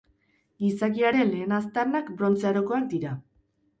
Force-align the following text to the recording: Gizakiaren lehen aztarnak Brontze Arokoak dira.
Gizakiaren 0.63 1.29
lehen 1.33 1.53
aztarnak 1.59 2.09
Brontze 2.23 2.49
Arokoak 2.53 2.89
dira. 2.95 3.13